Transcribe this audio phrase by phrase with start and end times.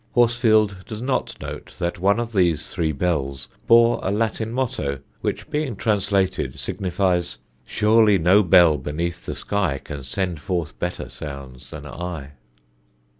[0.13, 5.47] Horsfield does not note that one of these three bells bore a Latin motto which
[5.51, 11.85] being translated signifies Surely no bell beneath the sky Can send forth better sounds than
[11.85, 12.31] I?